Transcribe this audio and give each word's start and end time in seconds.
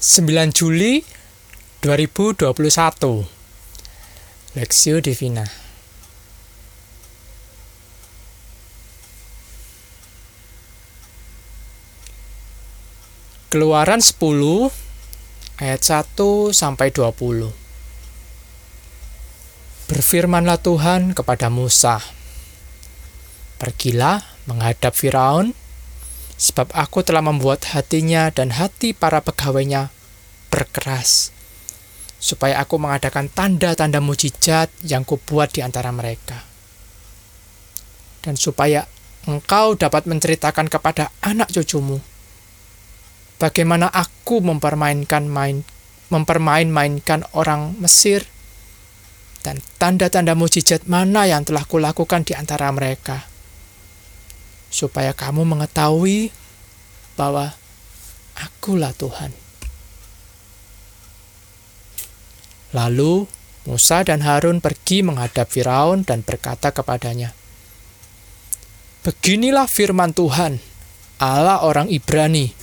9 0.00 0.24
Juli 0.56 1.04
2021 1.84 2.48
Lexio 4.56 4.96
Divina. 5.04 5.44
Keluaran 13.52 14.00
10 14.00 14.16
ayat 15.60 15.80
1 15.84 16.56
sampai 16.56 16.88
20 16.96 17.52
Berfirmanlah 19.84 20.64
Tuhan 20.64 21.12
kepada 21.12 21.52
Musa 21.52 22.00
Pergilah 23.60 24.24
menghadap 24.48 24.96
Firaun 24.96 25.52
sebab 26.40 26.72
aku 26.72 27.04
telah 27.04 27.20
membuat 27.20 27.76
hatinya 27.76 28.32
dan 28.32 28.56
hati 28.56 28.96
para 28.96 29.20
pegawainya 29.20 29.92
berkeras, 30.48 31.36
supaya 32.16 32.56
aku 32.64 32.80
mengadakan 32.80 33.28
tanda-tanda 33.28 34.00
mujizat 34.00 34.72
yang 34.80 35.04
kubuat 35.04 35.52
di 35.52 35.60
antara 35.60 35.92
mereka. 35.92 36.48
Dan 38.24 38.40
supaya 38.40 38.88
engkau 39.28 39.76
dapat 39.76 40.08
menceritakan 40.08 40.72
kepada 40.72 41.12
anak 41.20 41.52
cucumu 41.52 42.00
bagaimana 43.40 43.88
aku 43.88 44.44
mempermainkan 44.44 45.24
main 45.28 45.64
mempermain-mainkan 46.12 47.24
orang 47.32 47.76
Mesir 47.80 48.24
dan 49.40 49.60
tanda-tanda 49.80 50.36
mujizat 50.36 50.84
mana 50.84 51.24
yang 51.24 51.48
telah 51.48 51.64
kulakukan 51.64 52.28
di 52.28 52.36
antara 52.36 52.68
mereka 52.72 53.29
supaya 54.70 55.10
kamu 55.10 55.42
mengetahui 55.42 56.30
bahwa 57.18 57.52
akulah 58.38 58.94
Tuhan. 58.94 59.34
Lalu 62.70 63.26
Musa 63.66 64.06
dan 64.06 64.22
Harun 64.22 64.62
pergi 64.62 65.02
menghadap 65.02 65.50
Firaun 65.50 66.06
dan 66.06 66.22
berkata 66.22 66.70
kepadanya, 66.70 67.34
Beginilah 69.04 69.66
firman 69.66 70.14
Tuhan, 70.14 70.62
Allah 71.18 71.66
orang 71.66 71.90
Ibrani. 71.90 72.54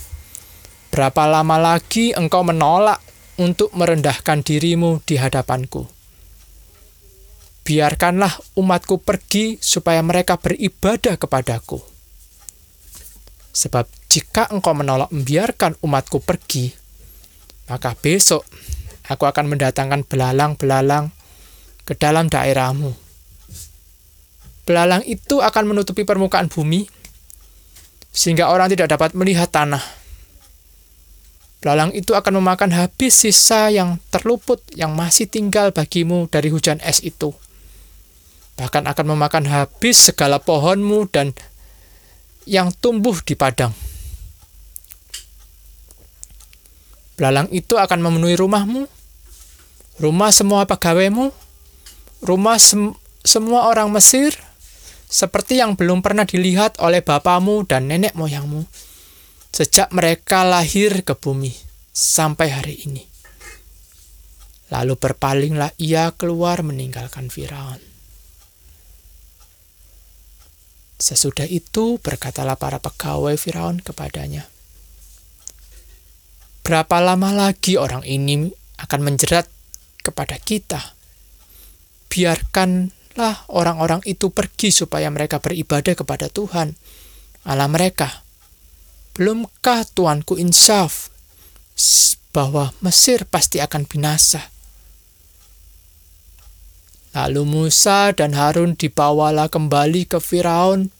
Berapa 0.88 1.28
lama 1.28 1.60
lagi 1.60 2.16
engkau 2.16 2.42
menolak 2.42 3.04
untuk 3.36 3.70
merendahkan 3.76 4.40
dirimu 4.40 5.04
di 5.04 5.20
hadapanku? 5.20 5.84
Biarkanlah 7.68 8.56
umatku 8.56 8.96
pergi 9.04 9.60
supaya 9.60 10.00
mereka 10.00 10.40
beribadah 10.40 11.20
kepadaku 11.20 11.97
Sebab 13.58 13.90
jika 14.06 14.46
engkau 14.54 14.70
menolak 14.70 15.10
membiarkan 15.10 15.74
umatku 15.82 16.22
pergi, 16.22 16.70
maka 17.66 17.98
besok 17.98 18.46
aku 19.10 19.26
akan 19.26 19.50
mendatangkan 19.50 20.06
belalang-belalang 20.06 21.10
ke 21.82 21.98
dalam 21.98 22.30
daerahmu. 22.30 22.94
Belalang 24.62 25.02
itu 25.10 25.42
akan 25.42 25.74
menutupi 25.74 26.06
permukaan 26.06 26.46
bumi, 26.46 26.86
sehingga 28.14 28.46
orang 28.46 28.70
tidak 28.70 28.94
dapat 28.94 29.18
melihat 29.18 29.50
tanah. 29.50 29.82
Belalang 31.58 31.90
itu 31.98 32.14
akan 32.14 32.38
memakan 32.38 32.70
habis 32.70 33.26
sisa 33.26 33.74
yang 33.74 33.98
terluput 34.14 34.62
yang 34.78 34.94
masih 34.94 35.26
tinggal 35.26 35.74
bagimu 35.74 36.30
dari 36.30 36.54
hujan 36.54 36.78
es 36.86 37.02
itu. 37.02 37.34
Bahkan 38.54 38.86
akan 38.86 39.06
memakan 39.18 39.50
habis 39.50 39.98
segala 39.98 40.38
pohonmu 40.38 41.10
dan 41.10 41.34
yang 42.48 42.72
tumbuh 42.72 43.20
di 43.20 43.36
padang. 43.36 43.76
Belalang 47.20 47.52
itu 47.52 47.76
akan 47.76 48.00
memenuhi 48.00 48.40
rumahmu, 48.40 48.88
rumah 50.00 50.32
semua 50.32 50.64
pegawaimu, 50.64 51.28
rumah 52.24 52.56
sem 52.56 52.96
semua 53.20 53.68
orang 53.68 53.92
Mesir, 53.92 54.32
seperti 55.10 55.60
yang 55.60 55.76
belum 55.76 56.00
pernah 56.00 56.24
dilihat 56.24 56.80
oleh 56.80 57.04
bapamu 57.04 57.68
dan 57.68 57.90
nenek 57.90 58.16
moyangmu, 58.16 58.64
sejak 59.52 59.92
mereka 59.92 60.48
lahir 60.48 61.04
ke 61.04 61.12
bumi 61.12 61.52
sampai 61.92 62.48
hari 62.48 62.76
ini. 62.88 63.04
Lalu 64.70 64.94
berpalinglah 64.96 65.74
ia 65.76 66.14
keluar 66.14 66.62
meninggalkan 66.62 67.28
Firaun. 67.28 67.87
Sesudah 70.98 71.46
itu 71.46 72.02
berkatalah 72.02 72.58
para 72.58 72.82
pegawai 72.82 73.38
Firaun 73.38 73.78
kepadanya, 73.78 74.50
Berapa 76.68 77.00
lama 77.00 77.32
lagi 77.32 77.80
orang 77.80 78.04
ini 78.04 78.52
akan 78.76 79.00
menjerat 79.00 79.48
kepada 80.04 80.36
kita? 80.36 80.92
Biarkanlah 82.12 83.48
orang-orang 83.48 84.04
itu 84.04 84.28
pergi 84.28 84.68
supaya 84.68 85.08
mereka 85.08 85.40
beribadah 85.40 85.96
kepada 85.96 86.28
Tuhan, 86.28 86.76
Allah 87.48 87.72
mereka. 87.72 88.20
Belumkah 89.16 89.88
Tuanku 89.88 90.36
insaf 90.36 91.08
bahwa 92.36 92.76
Mesir 92.84 93.24
pasti 93.24 93.64
akan 93.64 93.88
binasa? 93.88 94.52
Lalu 97.16 97.42
Musa 97.48 98.12
dan 98.12 98.36
Harun 98.36 98.76
dibawalah 98.76 99.48
kembali 99.48 100.04
ke 100.04 100.20
Firaun, 100.20 100.92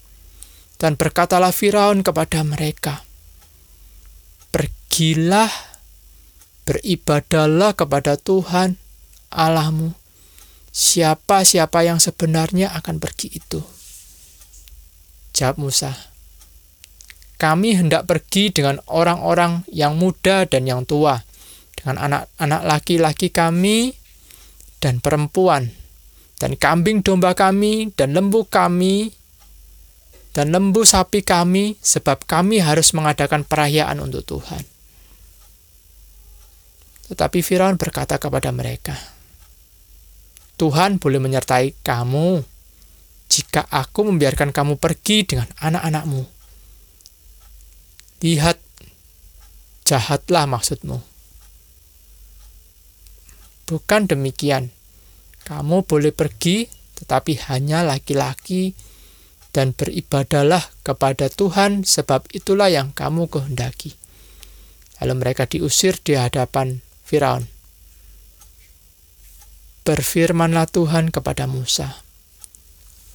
dan 0.79 0.95
berkatalah 0.95 1.51
Firaun 1.51 2.07
kepada 2.07 2.41
mereka, 2.47 3.05
Pergilah, 4.49 5.51
beribadahlah 6.65 7.77
kepada 7.77 8.17
Tuhan 8.17 8.81
Allahmu. 9.29 9.93
Siapa-siapa 10.73 11.83
yang 11.83 11.99
sebenarnya 11.99 12.71
akan 12.79 13.03
pergi 13.03 13.29
itu? 13.35 13.61
Jawab 15.35 15.59
Musa, 15.59 15.93
kami 17.39 17.79
hendak 17.79 18.11
pergi 18.11 18.51
dengan 18.51 18.83
orang-orang 18.91 19.63
yang 19.71 19.95
muda 19.95 20.47
dan 20.47 20.67
yang 20.67 20.83
tua, 20.83 21.23
dengan 21.79 21.99
anak-anak 21.99 22.63
laki-laki 22.67 23.31
kami 23.31 23.95
dan 24.83 24.99
perempuan, 24.99 25.71
dan 26.39 26.55
kambing 26.55 27.03
domba 27.03 27.35
kami, 27.35 27.91
dan 27.99 28.15
lembu 28.15 28.47
kami, 28.47 29.11
dan 30.31 30.55
lembu 30.55 30.87
sapi 30.87 31.27
kami, 31.27 31.75
sebab 31.83 32.23
kami 32.25 32.63
harus 32.63 32.95
mengadakan 32.95 33.43
perayaan 33.43 33.99
untuk 33.99 34.23
Tuhan. 34.23 34.63
Tetapi 37.11 37.39
Firaun 37.43 37.75
berkata 37.75 38.23
kepada 38.23 38.55
mereka, 38.55 38.95
Tuhan 40.59 41.03
boleh 41.03 41.19
menyertai 41.19 41.75
kamu 41.83 42.43
jika 43.29 43.67
aku 43.71 44.07
membiarkan 44.07 44.55
kamu 44.55 44.79
pergi 44.79 45.27
dengan 45.27 45.49
anak-anakmu. 45.59 46.23
Lihat, 48.23 48.59
jahatlah 49.87 50.45
maksudmu. 50.51 50.99
Bukan 53.69 54.03
demikian, 54.09 54.73
kamu 55.49 55.89
boleh 55.89 56.13
pergi, 56.13 56.69
tetapi 57.01 57.49
hanya 57.49 57.81
laki-laki, 57.81 58.77
dan 59.57 59.73
beribadahlah 59.73 60.61
kepada 60.85 61.33
Tuhan, 61.33 61.89
sebab 61.89 62.29
itulah 62.37 62.69
yang 62.69 62.93
kamu 62.93 63.33
kehendaki. 63.33 63.97
Lalu 65.01 65.15
mereka 65.17 65.49
diusir 65.49 65.97
di 66.05 66.21
hadapan 66.21 66.85
Firaun. 67.09 67.49
Berfirmanlah 69.89 70.69
Tuhan 70.69 71.09
kepada 71.09 71.49
Musa, 71.49 72.05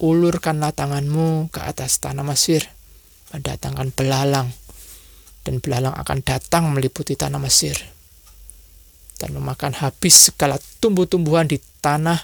ulurkanlah 0.02 0.74
tanganmu 0.74 1.54
ke 1.54 1.62
atas 1.62 2.02
tanah 2.02 2.26
Mesir, 2.26 2.66
mendatangkan 3.30 3.94
belalang, 3.94 4.50
dan 5.46 5.62
belalang 5.62 5.94
akan 5.94 6.18
datang 6.26 6.66
meliputi 6.74 7.14
tanah 7.14 7.38
Mesir 7.38 7.93
dan 9.18 9.34
memakan 9.34 9.74
habis 9.78 10.30
segala 10.30 10.58
tumbuh-tumbuhan 10.82 11.46
di 11.46 11.62
tanah 11.80 12.22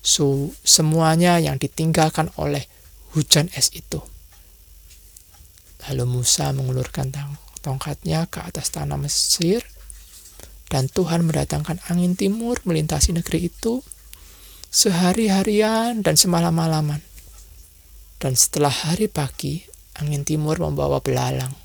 su 0.00 0.52
semuanya 0.64 1.36
yang 1.40 1.60
ditinggalkan 1.60 2.32
oleh 2.40 2.64
hujan 3.12 3.52
es 3.56 3.72
itu. 3.72 4.00
Lalu 5.88 6.20
Musa 6.20 6.52
mengulurkan 6.52 7.12
tongkatnya 7.64 8.28
ke 8.28 8.44
atas 8.44 8.72
tanah 8.72 9.00
Mesir 9.00 9.64
dan 10.70 10.86
Tuhan 10.86 11.26
mendatangkan 11.26 11.82
angin 11.88 12.14
timur 12.14 12.60
melintasi 12.62 13.16
negeri 13.16 13.50
itu 13.50 13.82
sehari-harian 14.70 16.04
dan 16.04 16.14
semalam-malaman. 16.14 17.02
Dan 18.20 18.36
setelah 18.36 18.70
hari 18.70 19.08
pagi, 19.08 19.64
angin 19.96 20.22
timur 20.22 20.60
membawa 20.60 21.00
belalang 21.00 21.56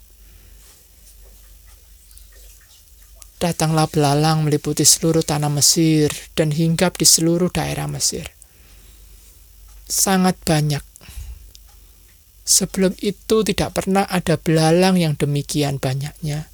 Datanglah 3.36 3.92
belalang 3.92 4.48
meliputi 4.48 4.88
seluruh 4.88 5.20
tanah 5.20 5.52
Mesir 5.52 6.08
dan 6.40 6.56
hinggap 6.56 6.96
di 6.96 7.04
seluruh 7.04 7.52
daerah 7.52 7.86
Mesir. 7.92 8.32
Sangat 9.86 10.40
banyak. 10.48 10.82
Sebelum 12.46 12.96
itu 13.02 13.42
tidak 13.42 13.74
pernah 13.76 14.06
ada 14.06 14.38
belalang 14.38 15.02
yang 15.02 15.18
demikian 15.18 15.82
banyaknya 15.82 16.46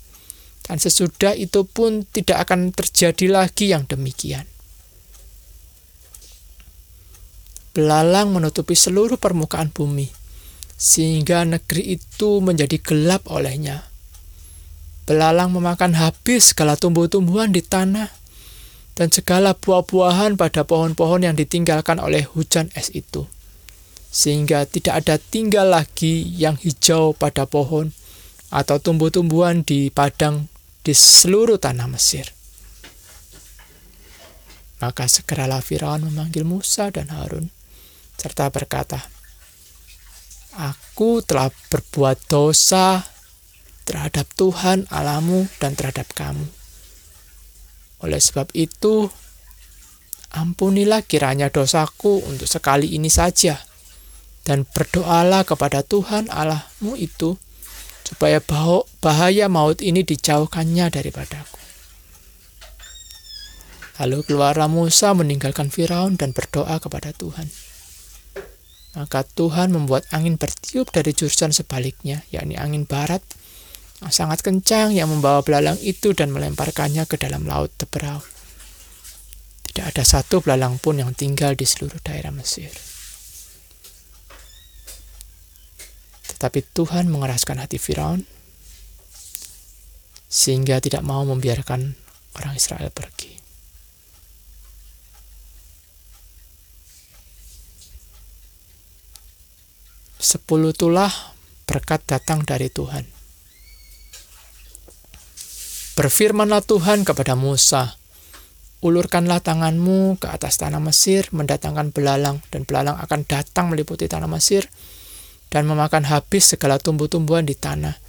Dan 0.64 0.80
sesudah 0.80 1.36
itu 1.36 1.68
pun 1.68 2.08
tidak 2.08 2.48
akan 2.48 2.72
terjadi 2.72 3.28
lagi 3.28 3.76
yang 3.76 3.84
demikian. 3.90 4.48
Belalang 7.76 8.32
menutupi 8.32 8.72
seluruh 8.72 9.20
permukaan 9.20 9.68
bumi, 9.68 10.08
sehingga 10.80 11.44
negeri 11.44 12.00
itu 12.00 12.40
menjadi 12.40 12.78
gelap 12.80 13.28
olehnya. 13.28 13.91
Belalang 15.10 15.52
memakan 15.52 15.98
habis 15.98 16.54
segala 16.54 16.78
tumbuh-tumbuhan 16.78 17.50
di 17.50 17.66
tanah, 17.66 18.10
dan 18.96 19.10
segala 19.10 19.58
buah-buahan 19.58 20.38
pada 20.38 20.68
pohon-pohon 20.68 21.26
yang 21.26 21.34
ditinggalkan 21.34 21.98
oleh 21.98 22.28
hujan 22.28 22.70
es 22.76 22.92
itu 22.94 23.26
sehingga 24.12 24.68
tidak 24.68 25.08
ada 25.08 25.16
tinggal 25.16 25.72
lagi 25.72 26.28
yang 26.36 26.60
hijau 26.60 27.16
pada 27.16 27.48
pohon 27.48 27.96
atau 28.52 28.76
tumbuh-tumbuhan 28.76 29.64
di 29.64 29.88
padang 29.88 30.52
di 30.84 30.92
seluruh 30.92 31.56
tanah 31.56 31.88
Mesir. 31.88 32.28
Maka 34.84 35.08
segeralah 35.08 35.64
Firaun 35.64 36.12
memanggil 36.12 36.44
Musa 36.44 36.92
dan 36.92 37.08
Harun 37.16 37.48
serta 38.20 38.52
berkata, 38.52 39.00
Aku 40.60 41.24
telah 41.24 41.48
berbuat 41.72 42.28
dosa 42.28 43.00
terhadap 43.84 44.30
Tuhan 44.38 44.86
Alamu 44.90 45.50
dan 45.58 45.74
terhadap 45.76 46.10
kamu. 46.14 46.46
Oleh 48.02 48.18
sebab 48.18 48.50
itu, 48.58 49.10
ampunilah 50.34 51.06
kiranya 51.06 51.52
dosaku 51.54 52.24
untuk 52.26 52.50
sekali 52.50 52.98
ini 52.98 53.12
saja 53.12 53.62
dan 54.42 54.66
berdoalah 54.66 55.46
kepada 55.46 55.86
Tuhan 55.86 56.32
Allahmu 56.34 56.98
itu 56.98 57.38
supaya 58.02 58.42
bahaya 59.00 59.48
maut 59.48 59.80
ini 59.80 60.02
dijauhkannya 60.04 60.92
daripadaku. 60.92 61.62
Lalu 64.02 64.26
keluarlah 64.26 64.66
Musa 64.66 65.14
meninggalkan 65.14 65.70
Firaun 65.70 66.18
dan 66.18 66.34
berdoa 66.34 66.82
kepada 66.82 67.14
Tuhan. 67.14 67.46
Maka 68.98 69.24
Tuhan 69.24 69.72
membuat 69.72 70.10
angin 70.12 70.36
bertiup 70.36 70.90
dari 70.90 71.14
jurusan 71.16 71.54
sebaliknya, 71.56 72.26
yakni 72.34 72.58
angin 72.58 72.84
barat, 72.84 73.24
sangat 74.10 74.42
kencang 74.42 74.98
yang 74.98 75.14
membawa 75.14 75.46
belalang 75.46 75.78
itu 75.86 76.18
dan 76.18 76.34
melemparkannya 76.34 77.06
ke 77.06 77.22
dalam 77.22 77.46
laut 77.46 77.70
Teberau. 77.78 78.26
Tidak 79.62 79.86
ada 79.86 80.02
satu 80.02 80.42
belalang 80.42 80.82
pun 80.82 80.98
yang 80.98 81.14
tinggal 81.14 81.54
di 81.54 81.70
seluruh 81.70 82.02
daerah 82.02 82.34
Mesir. 82.34 82.74
Tapi 86.42 86.66
Tuhan 86.66 87.06
mengeraskan 87.14 87.62
hati 87.62 87.78
Firaun 87.78 88.26
sehingga 90.26 90.82
tidak 90.82 91.06
mau 91.06 91.22
membiarkan 91.22 91.94
orang 92.42 92.54
Israel 92.58 92.90
pergi. 92.90 93.38
Sepuluh 100.18 100.74
tulah 100.74 101.14
berkat 101.70 102.02
datang 102.10 102.42
dari 102.42 102.74
Tuhan. 102.74 103.21
Berfirmanlah 105.92 106.64
Tuhan 106.64 107.04
kepada 107.04 107.36
Musa, 107.36 108.00
Ulurkanlah 108.82 109.46
tanganmu 109.46 110.18
ke 110.18 110.26
atas 110.26 110.58
tanah 110.58 110.82
Mesir, 110.82 111.30
mendatangkan 111.30 111.94
belalang, 111.94 112.42
dan 112.50 112.66
belalang 112.66 112.98
akan 112.98 113.30
datang 113.30 113.70
meliputi 113.70 114.10
tanah 114.10 114.26
Mesir, 114.26 114.66
dan 115.54 115.70
memakan 115.70 116.10
habis 116.10 116.50
segala 116.50 116.82
tumbuh-tumbuhan 116.82 117.46
di 117.46 117.54
tanah. 117.54 118.02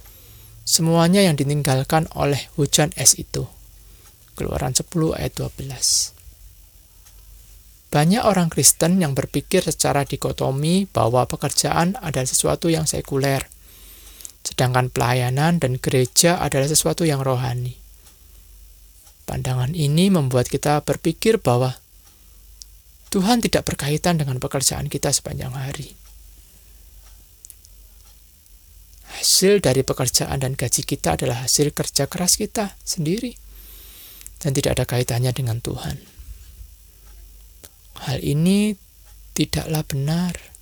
Semuanya 0.65 1.21
yang 1.21 1.37
ditinggalkan 1.37 2.09
oleh 2.17 2.49
hujan 2.57 2.89
es 2.97 3.13
itu. 3.21 3.45
Keluaran 4.33 4.73
10 4.73 5.13
ayat 5.13 5.37
12. 5.37 7.93
Banyak 7.93 8.25
orang 8.25 8.49
Kristen 8.49 8.97
yang 8.97 9.13
berpikir 9.13 9.61
secara 9.61 10.09
dikotomi 10.09 10.89
bahwa 10.89 11.29
pekerjaan 11.29 12.01
adalah 12.01 12.25
sesuatu 12.25 12.73
yang 12.73 12.89
sekuler, 12.89 13.45
sedangkan 14.43 14.91
pelayanan 14.91 15.57
dan 15.57 15.79
gereja 15.79 16.37
adalah 16.39 16.67
sesuatu 16.67 17.07
yang 17.07 17.23
rohani. 17.23 17.79
Pandangan 19.23 19.71
ini 19.71 20.11
membuat 20.11 20.51
kita 20.51 20.83
berpikir 20.83 21.39
bahwa 21.39 21.79
Tuhan 23.09 23.39
tidak 23.39 23.63
berkaitan 23.63 24.19
dengan 24.19 24.37
pekerjaan 24.37 24.91
kita 24.91 25.15
sepanjang 25.15 25.55
hari. 25.55 26.03
hasil 29.23 29.63
dari 29.63 29.87
pekerjaan 29.87 30.35
dan 30.35 30.51
gaji 30.51 30.83
kita 30.83 31.15
adalah 31.15 31.47
hasil 31.47 31.71
kerja 31.71 32.11
keras 32.11 32.35
kita 32.35 32.75
sendiri 32.83 33.31
dan 34.43 34.51
tidak 34.51 34.75
ada 34.75 34.85
kaitannya 34.85 35.31
dengan 35.31 35.63
Tuhan. 35.63 35.95
Hal 38.03 38.19
ini 38.19 38.75
tidaklah 39.31 39.87
benar. 39.87 40.52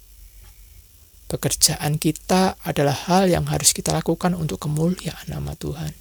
Pekerjaan 1.31 1.95
kita 1.95 2.59
adalah 2.59 3.07
hal 3.07 3.31
yang 3.31 3.47
harus 3.47 3.71
kita 3.71 3.95
lakukan 3.95 4.35
untuk 4.35 4.67
kemuliaan 4.67 5.31
nama 5.31 5.55
Tuhan. 5.55 5.95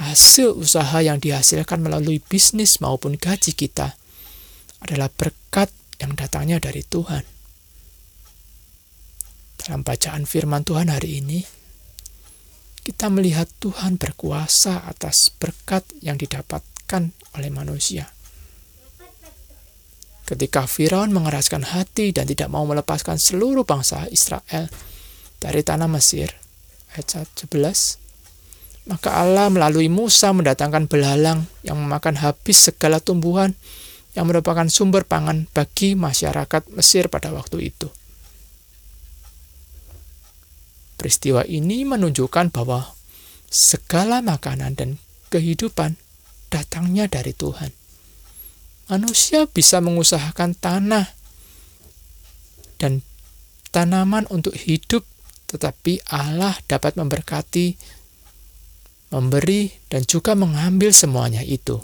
Hasil 0.00 0.56
usaha 0.56 0.96
yang 1.04 1.20
dihasilkan 1.20 1.84
melalui 1.84 2.24
bisnis 2.24 2.80
maupun 2.80 3.20
gaji 3.20 3.52
kita 3.52 4.00
adalah 4.80 5.12
berkat 5.12 5.68
yang 6.00 6.16
datangnya 6.16 6.56
dari 6.56 6.80
Tuhan. 6.88 7.28
Dalam 9.60 9.84
bacaan 9.84 10.24
firman 10.24 10.64
Tuhan 10.64 10.88
hari 10.88 11.20
ini, 11.20 11.44
kita 12.80 13.12
melihat 13.12 13.46
Tuhan 13.60 14.00
berkuasa 14.00 14.88
atas 14.88 15.28
berkat 15.36 15.84
yang 16.00 16.16
didapatkan 16.16 17.12
oleh 17.36 17.50
manusia. 17.52 18.08
Ketika 20.32 20.64
Firaun 20.64 21.12
mengeraskan 21.12 21.76
hati 21.76 22.08
dan 22.16 22.24
tidak 22.24 22.48
mau 22.48 22.64
melepaskan 22.64 23.20
seluruh 23.20 23.68
bangsa 23.68 24.08
Israel 24.08 24.64
dari 25.36 25.60
tanah 25.60 25.92
Mesir, 25.92 26.32
ayat 26.96 27.28
11, 27.36 28.88
maka 28.88 29.12
Allah 29.12 29.52
melalui 29.52 29.92
Musa 29.92 30.32
mendatangkan 30.32 30.88
belalang 30.88 31.44
yang 31.60 31.76
memakan 31.76 32.16
habis 32.16 32.64
segala 32.64 32.96
tumbuhan 32.96 33.52
yang 34.16 34.24
merupakan 34.24 34.64
sumber 34.72 35.04
pangan 35.04 35.52
bagi 35.52 36.00
masyarakat 36.00 36.64
Mesir 36.80 37.12
pada 37.12 37.28
waktu 37.36 37.68
itu. 37.68 37.92
Peristiwa 40.96 41.44
ini 41.44 41.84
menunjukkan 41.84 42.48
bahwa 42.56 42.88
segala 43.52 44.24
makanan 44.24 44.80
dan 44.80 44.96
kehidupan 45.28 46.00
datangnya 46.48 47.04
dari 47.04 47.36
Tuhan. 47.36 47.81
Manusia 48.90 49.46
bisa 49.46 49.78
mengusahakan 49.78 50.58
tanah 50.58 51.06
dan 52.82 53.06
tanaman 53.70 54.26
untuk 54.28 54.52
hidup, 54.58 55.06
tetapi 55.48 56.02
Allah 56.10 56.58
dapat 56.66 56.98
memberkati, 56.98 57.78
memberi, 59.14 59.70
dan 59.86 60.02
juga 60.04 60.34
mengambil 60.34 60.90
semuanya 60.90 61.40
itu. 61.46 61.80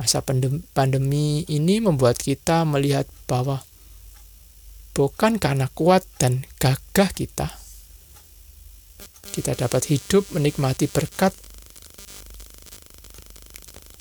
Masa 0.00 0.24
pandemi 0.72 1.44
ini 1.46 1.78
membuat 1.78 2.16
kita 2.16 2.64
melihat 2.64 3.04
bahwa 3.28 3.60
bukan 4.96 5.36
karena 5.36 5.68
kuat 5.68 6.02
dan 6.16 6.48
gagah 6.56 7.12
kita. 7.12 7.60
Kita 9.32 9.52
dapat 9.52 9.92
hidup 9.92 10.32
menikmati 10.32 10.88
berkat. 10.88 11.36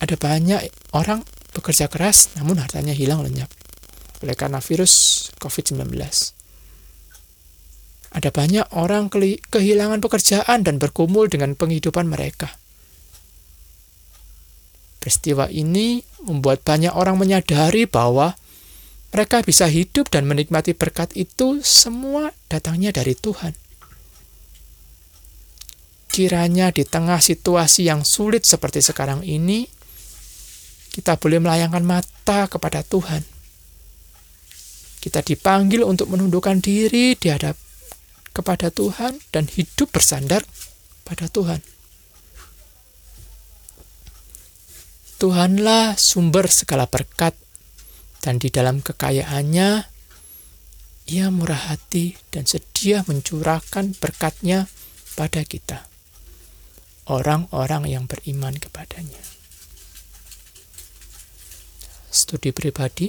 Ada 0.01 0.17
banyak 0.17 0.91
orang 0.98 1.22
bekerja 1.53 1.86
keras 1.86 2.34
namun 2.36 2.58
hartanya 2.58 2.91
hilang 2.91 3.22
lenyap 3.22 3.48
oleh 4.22 4.38
karena 4.38 4.62
virus 4.62 5.27
COVID-19. 5.41 5.98
Ada 8.12 8.29
banyak 8.29 8.75
orang 8.75 9.08
kehilangan 9.48 10.03
pekerjaan 10.03 10.67
dan 10.67 10.77
bergumul 10.77 11.31
dengan 11.31 11.55
penghidupan 11.55 12.12
mereka. 12.12 12.51
Peristiwa 15.01 15.50
ini 15.50 16.05
membuat 16.22 16.62
banyak 16.62 16.93
orang 16.93 17.17
menyadari 17.17 17.89
bahwa 17.89 18.38
mereka 19.12 19.41
bisa 19.41 19.65
hidup 19.65 20.12
dan 20.13 20.29
menikmati 20.29 20.77
berkat 20.77 21.15
itu 21.17 21.63
semua 21.65 22.31
datangnya 22.51 22.93
dari 22.93 23.17
Tuhan. 23.17 23.58
Kiranya 26.12 26.75
di 26.75 26.84
tengah 26.84 27.24
situasi 27.24 27.88
yang 27.88 28.03
sulit 28.03 28.43
seperti 28.43 28.84
sekarang 28.84 29.24
ini, 29.24 29.65
kita 30.92 31.16
boleh 31.16 31.40
melayangkan 31.40 31.88
mata 31.88 32.52
kepada 32.52 32.84
Tuhan. 32.84 33.24
Kita 35.02 35.24
dipanggil 35.24 35.82
untuk 35.82 36.14
menundukkan 36.14 36.62
diri 36.62 37.18
di 37.18 37.28
hadap 37.32 37.58
kepada 38.36 38.70
Tuhan 38.70 39.18
dan 39.32 39.48
hidup 39.48 39.90
bersandar 39.90 40.44
pada 41.08 41.32
Tuhan. 41.32 41.64
Tuhanlah 45.18 45.98
sumber 45.98 46.50
segala 46.50 46.86
berkat 46.86 47.34
dan 48.22 48.38
di 48.38 48.54
dalam 48.54 48.82
kekayaannya 48.82 49.70
ia 51.10 51.28
murah 51.34 51.74
hati 51.74 52.18
dan 52.30 52.46
sedia 52.46 53.06
mencurahkan 53.06 53.98
berkatnya 53.98 54.70
kepada 55.12 55.42
kita, 55.46 55.80
orang-orang 57.06 57.86
yang 57.86 58.06
beriman 58.10 58.58
kepadanya. 58.58 59.31
Studi 62.12 62.51
pribadi, 62.51 63.08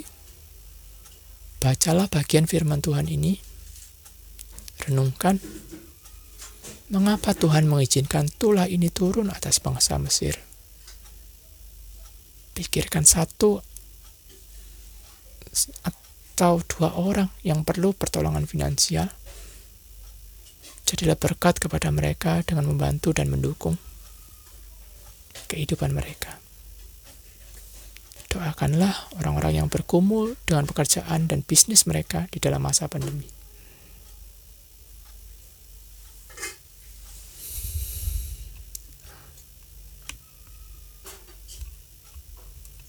bacalah 1.59 2.07
bagian 2.07 2.47
firman 2.47 2.79
Tuhan 2.79 3.11
ini, 3.11 3.35
renungkan 4.87 5.43
mengapa 6.87 7.35
Tuhan 7.35 7.67
mengizinkan 7.67 8.31
tulah 8.31 8.71
ini 8.71 8.95
turun 8.95 9.35
atas 9.35 9.59
bangsa 9.59 9.99
Mesir. 9.99 10.39
Pikirkan 12.55 13.03
satu 13.03 13.59
atau 15.83 16.63
dua 16.63 16.95
orang 16.95 17.27
yang 17.43 17.67
perlu 17.67 17.91
pertolongan 17.99 18.47
finansial, 18.47 19.11
jadilah 20.87 21.19
berkat 21.19 21.59
kepada 21.59 21.91
mereka 21.91 22.39
dengan 22.47 22.71
membantu 22.71 23.11
dan 23.11 23.35
mendukung 23.35 23.75
kehidupan 25.51 25.91
mereka. 25.91 26.39
Doakanlah 28.33 29.13
orang-orang 29.21 29.61
yang 29.61 29.69
bergumul 29.69 30.41
dengan 30.49 30.65
pekerjaan 30.65 31.29
dan 31.29 31.45
bisnis 31.45 31.85
mereka 31.85 32.25
di 32.33 32.41
dalam 32.41 32.65
masa 32.65 32.89
pandemi. 32.89 33.42